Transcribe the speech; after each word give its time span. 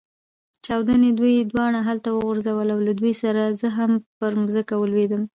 چاودنې 0.65 1.09
دوی 1.19 1.35
دواړه 1.51 1.79
هلته 1.87 2.09
وغورځول، 2.11 2.67
له 2.87 2.93
دوی 2.99 3.13
سره 3.21 3.41
زه 3.59 3.67
هم 3.77 3.91
پر 4.19 4.31
مځکه 4.41 4.73
ولوېدم. 4.77 5.23